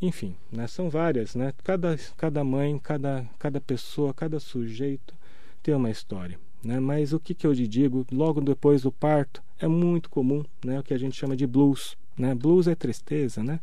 [0.00, 0.66] Enfim, né?
[0.66, 1.54] são várias, né?
[1.62, 5.14] Cada, cada mãe, cada, cada pessoa, cada sujeito
[5.62, 6.78] tem uma história, né?
[6.78, 10.78] Mas o que, que eu lhe digo, logo depois do parto, é muito comum, né?
[10.78, 12.34] O que a gente chama de blues, né?
[12.34, 13.60] Blues é tristeza, né?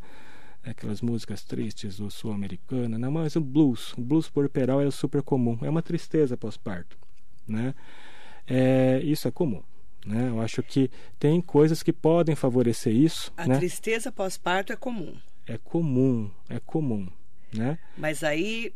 [0.64, 3.10] Aquelas músicas tristes do sul-americana, né?
[3.10, 6.98] mas o blues, o blues puerperal é super comum, é uma tristeza pós-parto,
[7.48, 7.74] né?
[8.48, 9.64] É, isso é comum.
[10.06, 10.30] Né?
[10.30, 13.32] Eu acho que tem coisas que podem favorecer isso.
[13.38, 13.58] A né?
[13.58, 15.16] tristeza pós-parto é comum.
[15.46, 17.08] É comum, é comum.
[17.54, 17.78] Né?
[17.98, 18.74] Mas aí,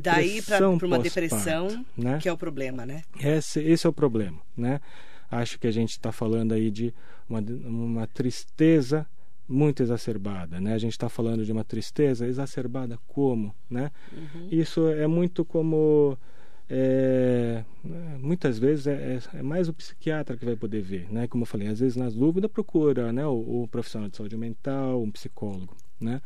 [0.00, 2.18] daí para uma depressão, né?
[2.18, 3.02] que é o problema, né?
[3.18, 4.80] Esse, esse é o problema, né?
[5.28, 6.94] Acho que a gente está falando aí de
[7.28, 9.06] uma, uma tristeza
[9.48, 10.74] muito exacerbada, né?
[10.74, 13.90] A gente está falando de uma tristeza exacerbada como, né?
[14.12, 14.48] Uhum.
[14.50, 16.16] Isso é muito como
[16.74, 17.64] é,
[18.18, 21.26] muitas vezes é, é, é, mais o psiquiatra que vai poder ver, né?
[21.26, 23.26] Como eu falei, às vezes nas dúvidas procura, né?
[23.26, 26.22] O, o, profissional de saúde mental, um psicólogo, né?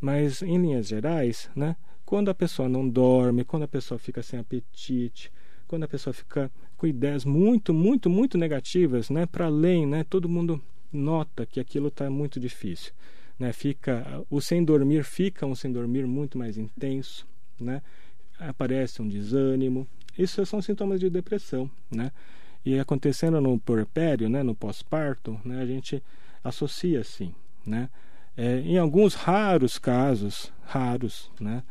[0.00, 1.76] Mas em linhas gerais, né?
[2.04, 5.30] Quando a pessoa não dorme, quando a pessoa fica sem apetite,
[5.68, 9.26] quando a pessoa fica com ideias muito, muito, muito negativas, né?
[9.26, 10.04] Para além, né?
[10.04, 10.60] Todo mundo
[10.94, 12.92] nota que aquilo está muito difícil.
[13.38, 13.52] Né?
[13.52, 17.26] Fica, o sem dormir fica um sem dormir muito mais intenso,
[17.60, 17.82] né?
[18.38, 19.86] aparece um desânimo.
[20.16, 21.70] Isso são sintomas de depressão.
[21.90, 22.10] Né?
[22.64, 24.42] E acontecendo no puerpério, né?
[24.42, 25.60] no pós-parto, né?
[25.60, 26.02] a gente
[26.42, 27.34] associa assim.
[27.66, 27.88] Né?
[28.36, 31.62] É, em alguns raros casos, raros, né?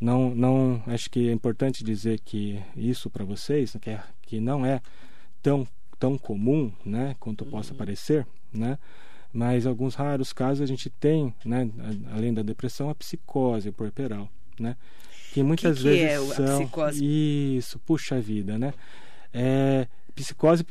[0.00, 4.66] não, não acho que é importante dizer que isso para vocês, que, é, que não
[4.66, 4.80] é
[5.42, 5.66] tão,
[5.98, 7.16] tão comum né?
[7.20, 7.78] quanto possa uhum.
[7.78, 8.78] parecer, né?
[9.32, 11.68] Mas alguns raros casos a gente tem, né,
[12.12, 14.76] além da depressão, a psicose puerperal, né?
[15.32, 17.56] Que muitas que que vezes é são psicose?
[17.56, 18.74] isso, puxa vida, né?
[19.32, 20.62] É, psicose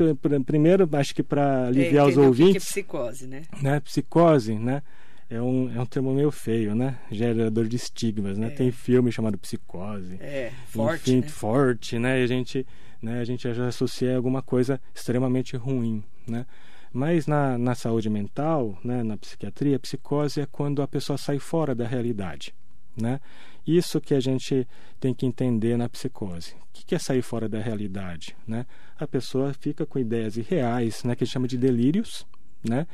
[0.45, 2.63] primeiro, acho que para aliviar é, os ouvintes.
[2.71, 3.41] Que é psicose, né?
[3.59, 3.79] né?
[3.79, 4.83] Psicose, né?
[5.31, 6.97] É um, é um termo meio feio, né?
[7.09, 8.47] Gerador de estigmas, né?
[8.47, 8.49] É.
[8.49, 10.17] Tem filme chamado Psicose.
[10.19, 11.27] É, forte, Enfim, né?
[11.29, 12.19] forte, né?
[12.19, 12.67] E a gente,
[13.01, 16.45] né, a gente já associa alguma coisa extremamente ruim, né?
[16.93, 21.73] Mas na, na saúde mental, né, na psiquiatria, psicose é quando a pessoa sai fora
[21.73, 22.53] da realidade.
[22.99, 23.21] Né?
[23.65, 24.67] Isso que a gente
[24.99, 26.53] tem que entender na psicose.
[26.53, 28.35] O que é sair fora da realidade?
[28.45, 28.65] Né?
[28.99, 32.27] A pessoa fica com ideias irreais, né, que a gente chama de delírios,
[32.61, 32.85] né?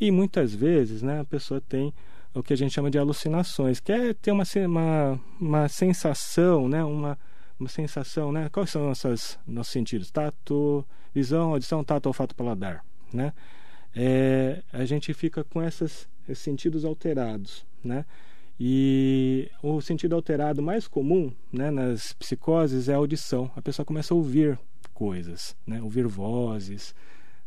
[0.00, 1.92] e muitas vezes né, a pessoa tem
[2.32, 6.84] o que a gente chama de alucinações, que é ter uma, uma, uma sensação, né,
[6.84, 7.18] uma,
[7.58, 8.48] uma sensação, né?
[8.50, 10.12] Quais são nossos, nossos sentidos?
[10.12, 13.32] Tato, visão, audição, tato, olfato, paladar né?
[13.94, 18.04] É, a gente fica com esses, sentidos alterados, né?
[18.58, 23.50] E o sentido alterado mais comum né, nas psicoses é a audição.
[23.56, 24.58] A pessoa começa a ouvir
[24.92, 25.80] coisas, né?
[25.80, 26.94] ouvir vozes,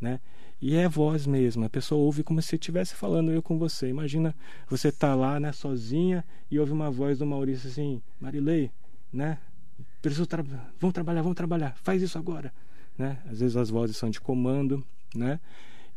[0.01, 0.19] né?
[0.59, 3.89] E é voz mesmo, a pessoa ouve como se estivesse falando eu com você.
[3.89, 4.33] Imagina
[4.69, 8.71] você tá lá, né, sozinha e ouve uma voz do Maurício assim, Marilei,
[9.11, 9.37] né?
[10.01, 10.41] Preciso tra
[10.79, 12.51] vamos trabalhar, vamos trabalhar, faz isso agora,
[12.97, 13.19] né?
[13.29, 14.83] Às vezes as vozes são de comando,
[15.15, 15.39] né?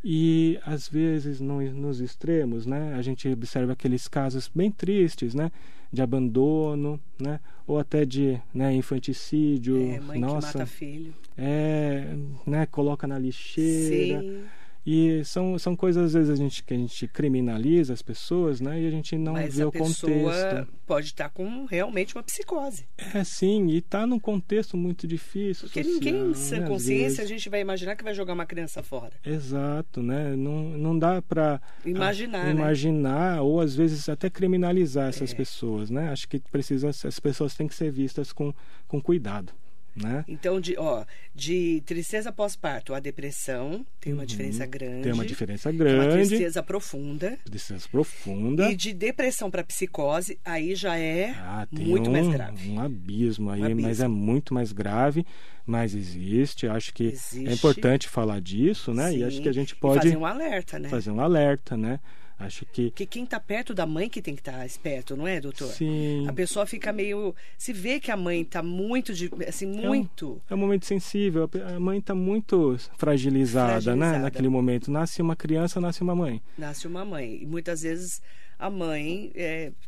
[0.04, 5.50] E às vezes no, nos extremos, né, a gente observa aqueles casos bem tristes, né,
[5.92, 9.76] de abandono, né, ou até de né, infanticídio.
[9.78, 11.14] É, mãe Nossa, que mata filho.
[11.36, 12.14] É,
[12.46, 14.20] né, coloca na lixeira.
[14.20, 14.44] Sim.
[14.86, 18.80] E são, são coisas, às vezes, a gente, que a gente criminaliza as pessoas, né?
[18.80, 20.68] E a gente não Mas vê o contexto.
[20.86, 22.86] pode estar com realmente uma psicose.
[23.12, 25.66] É, sim, e está num contexto muito difícil.
[25.66, 28.80] Porque social, ninguém, sem né, consciência, a gente vai imaginar que vai jogar uma criança
[28.80, 29.12] fora.
[29.24, 30.36] Exato, né?
[30.36, 32.50] Não, não dá para imaginar, né?
[32.52, 35.34] imaginar ou às vezes até criminalizar essas é.
[35.34, 36.10] pessoas, né?
[36.10, 38.54] Acho que precisa, as pessoas têm que ser vistas com,
[38.86, 39.52] com cuidado.
[39.96, 40.24] Né?
[40.28, 41.04] Então, de, ó,
[41.34, 44.26] de tristeza pós-parto a depressão tem uma Uhum.
[44.26, 45.02] diferença grande.
[45.02, 46.28] Tem uma diferença Uma grande.
[46.28, 47.38] tristeza profunda.
[47.44, 48.70] Tristeza profunda.
[48.70, 52.70] E de depressão para psicose, aí já é Ah, muito um, mais grave.
[52.70, 54.08] um abismo aí, Um mas é abismo.
[54.22, 55.24] muito mais grave,
[55.64, 56.66] mas existe.
[56.68, 57.48] Acho que Existe.
[57.48, 59.14] é importante falar disso, né?
[59.16, 59.42] E acho Sim.
[59.42, 60.88] que a gente E pode fazer um alerta, né?
[60.88, 61.98] fazer um alerta, né?
[62.38, 65.40] Acho que Porque quem está perto da mãe que tem que estar esperto, não é,
[65.40, 65.68] doutor?
[65.72, 67.34] sim, A pessoa fica meio.
[67.56, 69.14] Se vê que a mãe está muito.
[69.14, 70.40] de- Assim, muito.
[70.50, 71.48] é um momento sensível.
[71.74, 73.80] A mãe está muito fragilizada, né?
[73.80, 74.18] Fragilizada.
[74.18, 74.90] Naquele momento.
[74.90, 76.42] Nasce uma criança, nasce uma mãe.
[76.58, 77.38] Nasce uma mãe.
[77.42, 78.20] E muitas vezes
[78.58, 79.32] a mãe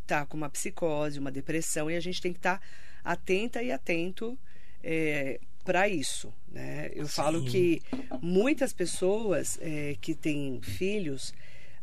[0.02, 2.62] está com uma psicose, uma depressão, e a gente tem que estar
[3.04, 4.38] atenta e atento
[5.64, 6.32] para isso.
[6.50, 6.90] Né?
[6.94, 7.82] Eu falo que
[8.22, 11.34] muitas pessoas é, que têm filhos,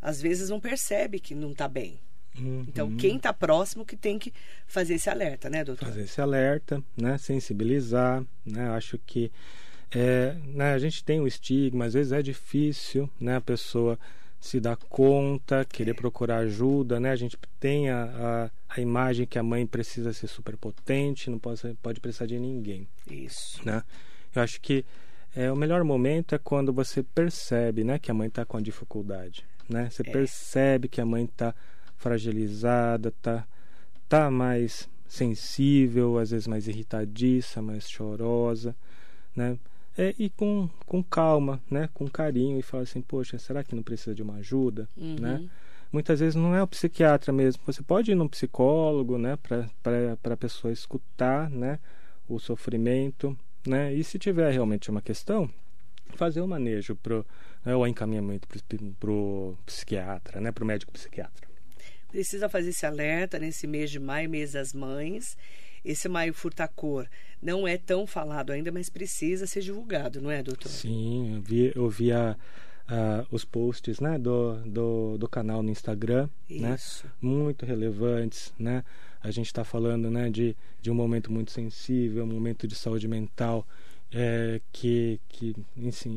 [0.05, 1.99] às vezes não percebe que não está bem.
[2.37, 2.97] Então, Uhum.
[2.97, 4.33] quem está próximo que tem que
[4.67, 5.85] fazer esse alerta, né, doutor?
[5.87, 7.17] fazer esse alerta, né?
[7.17, 8.69] Sensibilizar, né?
[8.71, 9.31] Acho que
[9.91, 13.37] é, né, a gente tem um estigma, às vezes é difícil, né?
[13.37, 13.97] A pessoa
[14.39, 17.09] se dar conta, querer procurar ajuda, né?
[17.11, 18.03] A gente tem a,
[18.69, 22.37] a, a imagem que a mãe precisa ser super potente, não pode, pode precisar de
[22.37, 23.61] ninguém, Isso.
[23.65, 23.81] né?
[24.35, 24.83] Eu acho que
[25.35, 27.97] é, o melhor momento é quando você percebe, né?
[27.97, 29.89] Que a mãe está com a dificuldade, né?
[29.89, 30.11] Você É.
[30.11, 31.53] percebe que a mãe está
[31.97, 33.47] fragilizada, tá,
[34.07, 38.75] tá mais sensível, às vezes mais irritadiça, mais chorosa,
[39.35, 39.57] né?
[39.97, 41.89] É, e com, com calma, né?
[41.93, 45.15] Com carinho e fala assim, poxa, será que não precisa de uma ajuda, Uhum.
[45.19, 45.49] né?
[45.91, 49.37] Muitas vezes não é o psiquiatra mesmo, você pode ir num psicólogo, né?
[49.81, 51.79] Para a pessoa escutar, né?
[52.27, 53.93] O sofrimento, né?
[53.93, 55.49] E se tiver realmente uma questão,
[56.15, 57.25] fazer o manejo pro,
[57.65, 58.47] né, o encaminhamento
[58.99, 60.51] para o psiquiatra, né?
[60.51, 61.47] Para o médico psiquiatra.
[62.09, 65.37] Precisa fazer esse alerta nesse mês de maio, mês das mães.
[65.83, 67.07] Esse maio furtacor
[67.41, 70.69] não é tão falado ainda, mas precisa ser divulgado, não é, doutor?
[70.69, 72.35] Sim, eu vi, eu vi a,
[72.87, 76.75] a- os posts né, do, do, do canal no Instagram, né?
[76.75, 77.05] Isso.
[77.21, 78.83] muito relevantes, né?
[79.21, 83.07] A gente está falando, né, de, de um momento muito sensível, um momento de saúde
[83.07, 83.67] mental,
[84.17, 85.53] é, que, que,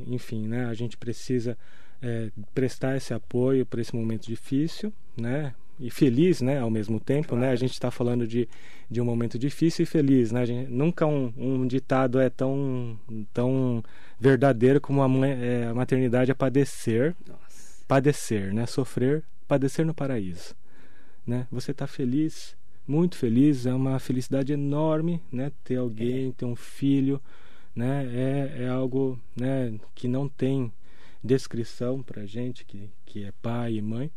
[0.06, 0.66] enfim, né?
[0.66, 1.58] A gente precisa
[2.00, 5.52] é, prestar esse apoio para esse momento difícil, né?
[5.80, 6.61] E feliz, né?
[6.61, 7.50] Ao mesmo tempo, né?
[7.50, 8.48] A gente está falando de,
[8.88, 10.46] de um momento difícil e feliz, né?
[10.46, 12.96] Gente, nunca um, um ditado é tão,
[13.34, 13.82] tão
[14.18, 17.84] verdadeiro como a, é, a maternidade é padecer, Nossa.
[17.88, 18.64] padecer, né?
[18.64, 20.54] Sofrer, padecer no paraíso,
[21.26, 21.48] né?
[21.50, 22.56] Você está feliz,
[22.87, 25.50] muito feliz, é uma felicidade enorme, né?
[25.64, 27.20] Ter alguém, ter um filho,
[27.74, 28.07] né?
[28.59, 29.74] É, é algo, né?
[29.94, 30.72] Que não tem
[31.22, 34.11] descrição para gente que que é pai e mãe,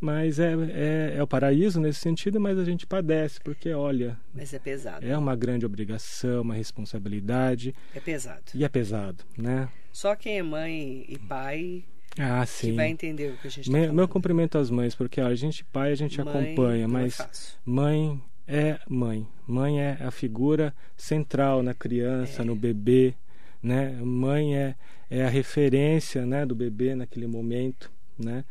[0.00, 4.52] mas é, é, é o paraíso nesse sentido, mas a gente padece porque olha Mas
[4.54, 5.06] é pesado.
[5.06, 8.42] é uma grande obrigação, uma responsabilidade É pesado.
[8.54, 9.68] e é pesado, né?
[9.92, 11.84] Só quem é mãe e pai
[12.18, 12.74] Ah, que sim.
[12.74, 15.34] vai entender o que a gente está Me- meu cumprimento às mães, porque ó, a
[15.34, 17.58] gente pai a gente Mãe acompanha, é mas fácil.
[17.64, 19.26] mãe é mãe.
[19.46, 22.44] Mãe é a figura central na criança, É.
[22.44, 23.14] no bebê,
[23.62, 23.92] né?
[24.02, 24.74] Mãe é,
[25.10, 28.44] é a referência, né, do bebê naquele momento, né?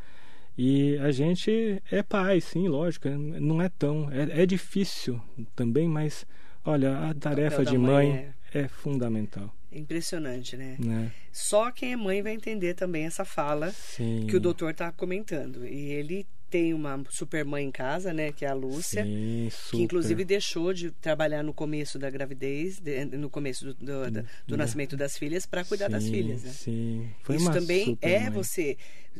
[0.57, 5.19] E a gente é pai, sim, lógico, não é tão, é, é difícil
[5.55, 6.25] também, mas
[6.63, 10.77] olha, a tarefa de mãe mãe é fundamental, É impressionante, né?
[10.79, 11.11] né?
[11.31, 14.27] Só quem é mãe vai entender também essa fala Sim.
[14.29, 15.65] que o doutor está comentando.
[15.65, 18.31] E ele tem uma super mãe em casa, né?
[18.31, 19.03] Que é a Lúcia.
[19.03, 24.11] Sim, Que inclusive deixou de trabalhar no começo da gravidez, de- no começo do, do,
[24.11, 26.51] da- do nascimento das filhas, para cuidar das Sim, filhas, né?
[26.51, 27.09] Sim.
[27.23, 28.29] Foi Isso também é mãe.
[28.29, 28.77] você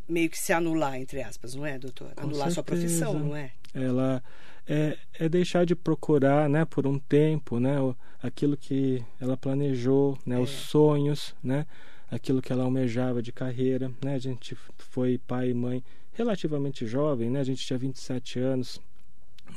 [0.08, 2.12] meio que se anular, entre aspas, não é, doutor?
[2.14, 2.64] Com anular sua certeza.
[3.06, 3.52] profissão, não é?
[3.74, 4.24] ela
[4.68, 7.76] é, é deixar de procurar né por um tempo né
[8.22, 10.40] aquilo que ela planejou né É.
[10.40, 11.66] os sonhos né
[12.12, 17.30] aquilo que ela almejava de carreira né a gente foi pai e mãe relativamente jovem
[17.30, 17.40] né?
[17.40, 18.80] A gente tinha 27 anos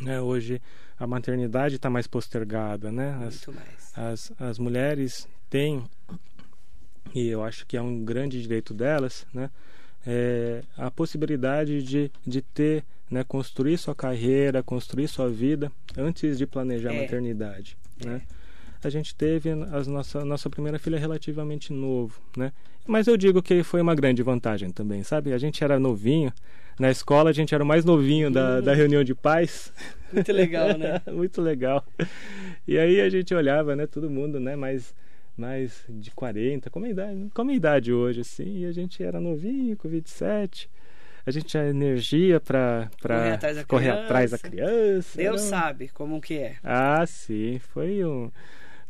[0.01, 0.21] né?
[0.21, 0.61] Hoje
[0.99, 3.13] a maternidade está mais postergada né?
[3.27, 3.93] As, Muito mais.
[3.97, 5.85] as, as mulheres têm
[7.15, 9.51] e eu acho que é um grande direito delas né?
[10.07, 13.23] É, a possibilidade de, de ter né?
[13.25, 16.99] Construir sua carreira construir sua vida antes de planejar É.
[16.99, 18.23] a maternidade né
[18.83, 22.53] a gente teve as nossa nossa primeira filha relativamente novo né
[22.87, 26.33] mas eu digo que foi uma grande vantagem também sabe a gente era novinho
[26.79, 29.73] na escola a gente era o mais novinho da, da reunião de pais
[30.13, 31.03] Muito legal, né?
[31.13, 31.85] muito legal.
[32.67, 34.95] E aí a gente olhava, né, todo mundo, né, mais
[35.37, 39.21] mais de 40, como a idade, como a idade hoje assim, e a gente era
[39.21, 40.71] novinho, com 27.
[41.27, 45.19] A gente tinha energia para Correr atrás da correr atrás da criança.
[45.19, 46.57] Deus era um- sabe como que é.
[46.63, 48.31] Ah, sim, foi um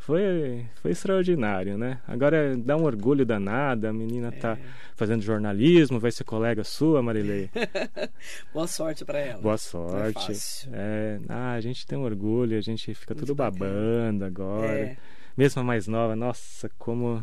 [0.06, 1.98] foi, foi extraordinário, né?
[2.06, 4.58] Agora dá um orgulho danado, a menina está é.
[4.94, 7.50] fazendo jornalismo, vai ser colega sua, Marilei.
[8.54, 9.42] Boa sorte para ela.
[9.42, 10.30] Boa sorte.
[10.72, 14.78] É, ah, a gente tem um orgulho, a gente fica Muito tudo babando agora.
[14.78, 14.96] É.
[15.36, 17.20] Mesmo a mais nova, nossa, como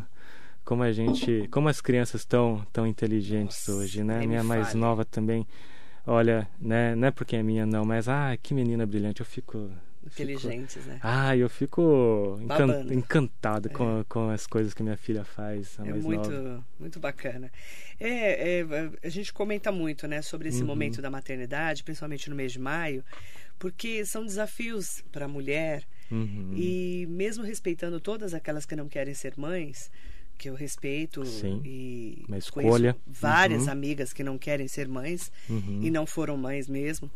[0.62, 4.26] como a gente, como as crianças estão tão inteligentes nossa, hoje, né?
[4.26, 5.46] Minha mais nova também.
[6.06, 9.70] Olha, né, não é porque é minha não, mas ah, que menina brilhante, eu fico
[10.06, 11.00] inteligentes, fico, né?
[11.02, 13.72] Ah, eu fico encan, encantado é.
[13.72, 16.64] com, com as coisas que minha filha faz, é muito, nova.
[16.78, 17.50] muito bacana.
[17.98, 18.66] É, é,
[19.02, 20.66] a gente comenta muito, né, sobre esse uhum.
[20.66, 23.04] momento da maternidade, principalmente no mês de maio,
[23.58, 26.52] porque são desafios para a mulher uhum.
[26.54, 29.90] e mesmo respeitando todas aquelas que não querem ser mães,
[30.36, 32.96] que eu respeito Sim, e uma escolha.
[33.06, 33.72] várias uhum.
[33.72, 35.80] amigas que não querem ser mães uhum.
[35.82, 37.10] e não foram mães mesmo.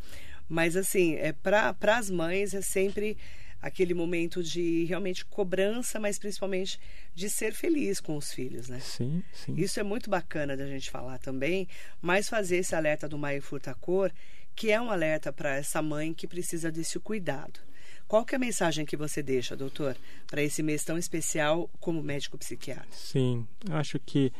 [0.48, 3.16] Mas assim, é para as mães é sempre
[3.60, 6.78] aquele momento de realmente cobrança, mas principalmente
[7.14, 8.78] de ser feliz com os filhos, né?
[8.80, 9.54] Sim, sim.
[9.56, 11.66] Isso é muito bacana da gente falar também,
[12.00, 14.12] mas fazer esse alerta do Maio Furta Cor,
[14.54, 17.60] que é um alerta para essa mãe que precisa desse cuidado.
[18.06, 22.02] Qual que é a mensagem que você deixa, doutor, para esse mês tão especial como
[22.02, 22.88] médico psiquiatra?
[22.90, 24.32] Sim, acho que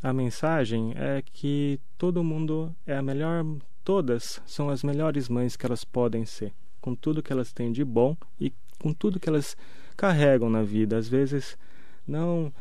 [0.00, 3.44] a mensagem é que todo mundo é a melhor,
[3.88, 7.82] todas são as melhores mães que elas podem ser, com tudo que elas têm de
[7.82, 9.56] bom e com tudo que elas
[9.96, 10.98] carregam na vida.
[10.98, 11.56] Às vezes,
[12.06, 12.52] não,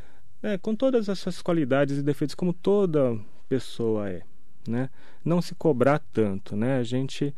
[0.41, 4.21] é, com todas as suas qualidades e defeitos, como toda pessoa é,
[4.65, 4.89] né?
[5.25, 6.77] Não se cobrar tanto, né?
[6.77, 7.35] A gente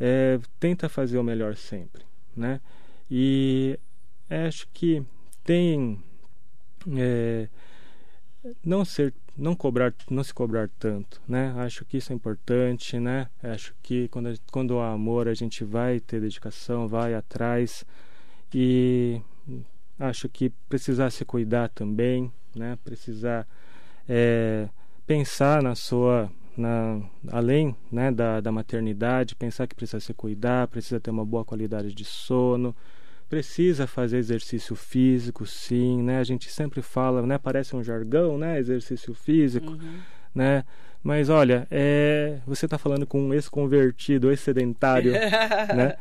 [0.00, 2.60] é, tenta fazer o melhor sempre né?
[3.10, 3.78] E
[4.30, 5.02] acho que
[5.44, 6.02] tem
[6.96, 7.48] é,
[8.64, 11.54] não ser não cobrar não se cobrar tanto né?
[11.58, 13.28] Acho que isso é importante né?
[13.42, 17.84] Acho que quando quando há amor a gente vai ter dedicação vai atrás
[18.52, 19.22] e
[19.98, 22.76] acho que precisar se cuidar também né?
[22.84, 23.46] Precisar
[24.08, 24.68] é,
[25.06, 30.98] pensar na sua na, além né, da, da maternidade, pensar que precisa se cuidar, precisa
[30.98, 32.74] ter uma boa qualidade de sono,
[33.28, 36.18] precisa fazer exercício físico, sim, né?
[36.18, 37.38] A gente sempre fala, né?
[37.38, 38.58] Parece um jargão, né?
[38.58, 39.98] Exercício físico, uhum.
[40.34, 40.64] né?
[41.02, 45.12] Mas olha, é, você está falando com um ex-convertido, ex-sedentário,
[45.74, 45.96] né?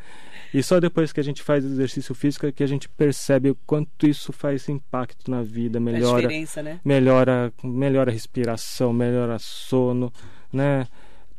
[0.53, 3.55] E só depois que a gente faz exercício físico é que a gente percebe o
[3.65, 6.27] quanto isso faz impacto na vida, melhora,
[6.63, 6.79] né?
[6.83, 10.11] melhora, melhora a respiração, melhora sono,
[10.51, 10.87] né?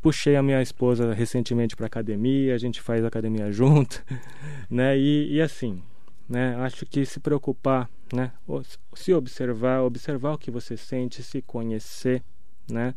[0.01, 4.03] Puxei a minha esposa recentemente para academia, a gente faz academia junto,
[4.69, 4.97] né?
[4.97, 5.81] E, e assim,
[6.27, 6.55] né?
[6.57, 8.31] Acho que se preocupar, né?
[8.95, 12.23] Se observar, observar o que você sente, se conhecer,
[12.69, 12.93] né?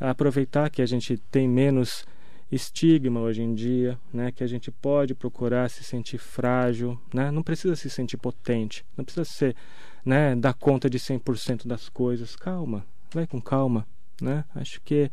[0.00, 2.04] Aproveitar que a gente tem menos
[2.50, 4.32] estigma hoje em dia, né?
[4.32, 7.30] Que a gente pode procurar se sentir frágil, né?
[7.30, 9.56] Não precisa se sentir potente, não precisa ser,
[10.04, 10.34] né?
[10.34, 12.34] Dar conta de 100% das coisas.
[12.34, 13.86] Calma, vai com calma,
[14.20, 14.44] né?
[14.54, 15.10] Acho que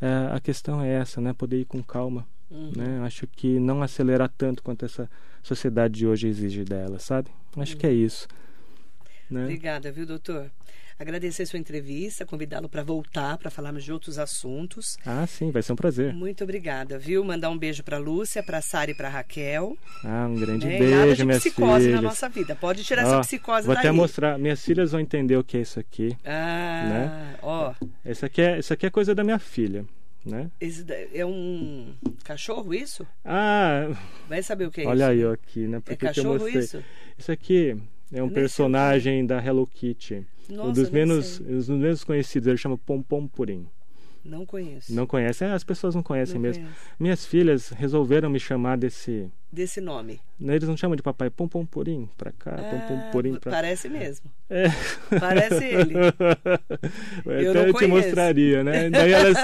[0.00, 1.32] é, a questão é essa, né?
[1.32, 2.72] Poder ir com calma, uhum.
[2.76, 3.00] né?
[3.04, 5.10] Acho que não acelerar tanto quanto essa
[5.42, 7.30] sociedade de hoje exige dela, sabe?
[7.56, 7.78] Acho uhum.
[7.78, 8.28] que é isso.
[9.30, 9.44] Né?
[9.44, 10.50] Obrigada, viu, doutor?
[10.98, 14.98] Agradecer sua entrevista, convidá-lo para voltar para falarmos de outros assuntos.
[15.06, 16.12] Ah, sim, vai ser um prazer.
[16.12, 17.24] Muito obrigada, viu?
[17.24, 19.76] Mandar um beijo para Lúcia, para Sara e para Raquel.
[20.04, 20.78] Ah, um grande né?
[20.78, 21.94] beijo, Nada de minhas psicose filhas.
[21.94, 22.56] na nossa vida.
[22.56, 23.84] Pode tirar ó, essa psicose vou daí.
[23.84, 24.38] Vou até mostrar.
[24.38, 26.16] Minhas filhas vão entender o que é isso aqui.
[26.24, 27.36] Ah, né?
[27.42, 27.74] ó.
[28.04, 29.84] Isso aqui é, isso aqui é coisa da minha filha.
[30.24, 30.50] Né?
[31.14, 33.06] É um cachorro isso?
[33.24, 33.88] Ah,
[34.28, 35.04] vai saber o que é olha isso.
[35.04, 35.80] Olha aí ó, aqui, né?
[35.80, 36.84] Porque é cachorro isso?
[37.16, 37.76] Isso aqui
[38.12, 40.26] é um personagem da Hello Kitty.
[40.48, 43.66] Nossa, um dos menos, os menos conhecidos, ele chama Pompom Purim.
[44.24, 44.94] Não conheço.
[44.94, 45.44] Não conhece?
[45.44, 46.64] É, as pessoas não conhecem não mesmo.
[46.64, 46.80] Conheço.
[46.98, 49.30] Minhas filhas resolveram me chamar desse.
[49.50, 50.20] Desse nome.
[50.38, 54.30] Eles não chamam de papai Pompom Purim pra cá, ah, Pompom Purim pra Parece mesmo.
[54.50, 54.64] É.
[55.18, 55.94] Parece ele.
[57.24, 58.90] Eu Até eu te mostraria, né?
[58.90, 59.36] Daí elas,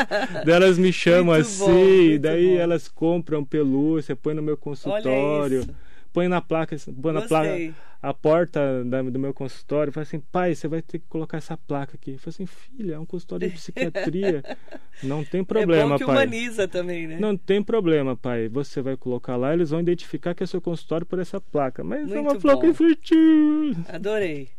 [0.44, 2.60] daí elas me chamam muito assim, bom, daí bom.
[2.60, 5.66] elas compram pelúcia, põe no meu consultório
[6.14, 10.54] põe na placa, põe na placa a porta da, do meu consultório, fala assim, pai,
[10.54, 12.12] você vai ter que colocar essa placa aqui.
[12.12, 14.44] Eu falei assim, filha, é um consultório de psiquiatria.
[15.02, 16.14] Não tem problema, é bom que pai.
[16.14, 17.18] humaniza também, né?
[17.18, 18.48] Não tem problema, pai.
[18.48, 21.82] Você vai colocar lá, eles vão identificar que é seu consultório por essa placa.
[21.82, 22.40] Mas Muito é uma bom.
[22.40, 23.74] placa infantil.
[23.88, 24.50] Adorei.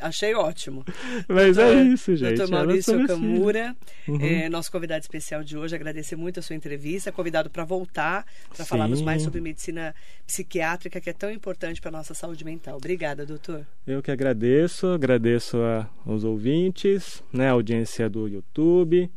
[0.00, 0.84] Achei ótimo.
[1.28, 2.36] Mas doutor, é isso, gente.
[2.36, 3.76] Doutor Maurício Camura,
[4.08, 4.20] uhum.
[4.20, 8.64] é, nosso convidado especial de hoje, agradecer muito a sua entrevista, convidado para voltar, para
[8.64, 9.94] falarmos mais sobre medicina
[10.26, 12.76] psiquiátrica, que é tão importante para a nossa saúde mental.
[12.76, 13.66] Obrigada, doutor.
[13.86, 19.10] Eu que agradeço, agradeço a, aos ouvintes, né, a audiência do YouTube.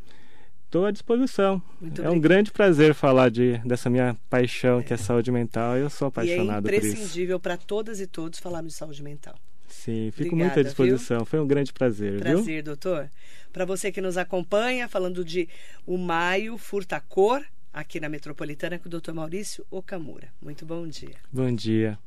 [0.74, 1.62] Estou à disposição.
[1.80, 4.82] Muito é um grande prazer falar de, dessa minha paixão, é.
[4.82, 5.76] que é saúde mental.
[5.76, 6.94] Eu sou apaixonado e é por isso.
[6.96, 9.36] imprescindível para todas e todos falarmos de saúde mental.
[9.84, 11.18] Sim, fico Obrigada, muito à disposição.
[11.18, 11.26] Viu?
[11.26, 12.18] Foi um grande prazer.
[12.18, 12.62] Prazer, viu?
[12.62, 13.10] doutor.
[13.52, 15.46] Para você que nos acompanha, falando de
[15.86, 20.28] o Maio Furta Cor, aqui na Metropolitana, com o doutor Maurício Okamura.
[20.40, 21.16] Muito bom dia.
[21.30, 21.98] Bom dia.